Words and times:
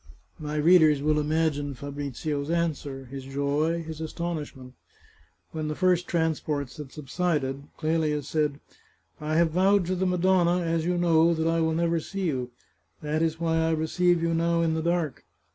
My 0.39 0.55
readers 0.55 0.99
will 1.03 1.19
imagine 1.19 1.75
Fabrizio's 1.75 2.49
answer, 2.49 3.05
his 3.05 3.23
joy, 3.23 3.83
his 3.83 4.01
astonishment. 4.01 4.73
When 5.51 5.67
the 5.67 5.75
first 5.75 6.07
transports 6.07 6.77
had 6.77 6.91
subsided, 6.91 7.67
Qelia 7.77 8.23
said:" 8.23 8.59
I 9.21 9.35
have 9.35 9.51
vowed 9.51 9.85
to 9.85 9.95
the 9.95 10.07
Madonna, 10.07 10.61
as 10.63 10.85
you 10.85 10.97
know, 10.97 11.35
that 11.35 11.47
I 11.47 11.61
will 11.61 11.73
never 11.75 11.99
see 11.99 12.21
you. 12.25 12.49
That 13.03 13.21
is 13.21 13.39
why 13.39 13.57
I 13.59 13.73
receive 13.73 14.23
you 14.23 14.33
now 14.33 14.63
in 14.63 14.73
the 14.73 14.81
dark. 14.81 15.23